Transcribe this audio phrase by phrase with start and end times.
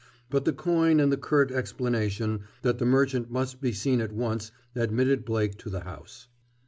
[0.31, 4.51] But the coin and the curt explanation that the merchant must be seen at once
[4.73, 6.27] admitted Blake to the house.